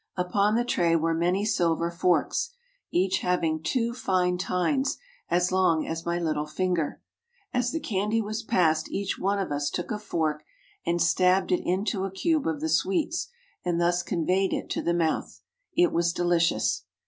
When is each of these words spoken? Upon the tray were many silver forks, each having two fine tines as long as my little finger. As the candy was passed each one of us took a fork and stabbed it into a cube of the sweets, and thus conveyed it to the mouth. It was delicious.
Upon 0.17 0.55
the 0.55 0.65
tray 0.65 0.95
were 0.95 1.13
many 1.13 1.45
silver 1.45 1.91
forks, 1.91 2.49
each 2.89 3.19
having 3.19 3.61
two 3.61 3.93
fine 3.93 4.39
tines 4.39 4.97
as 5.29 5.51
long 5.51 5.85
as 5.85 6.07
my 6.07 6.17
little 6.17 6.47
finger. 6.47 6.99
As 7.53 7.71
the 7.71 7.79
candy 7.79 8.19
was 8.19 8.41
passed 8.41 8.89
each 8.89 9.19
one 9.19 9.37
of 9.37 9.51
us 9.51 9.69
took 9.69 9.91
a 9.91 9.99
fork 9.99 10.43
and 10.87 10.99
stabbed 10.99 11.51
it 11.51 11.61
into 11.63 12.03
a 12.03 12.11
cube 12.11 12.47
of 12.47 12.61
the 12.61 12.67
sweets, 12.69 13.27
and 13.63 13.79
thus 13.79 14.01
conveyed 14.01 14.53
it 14.53 14.71
to 14.71 14.81
the 14.81 14.95
mouth. 14.95 15.39
It 15.77 15.91
was 15.91 16.13
delicious. 16.13 16.83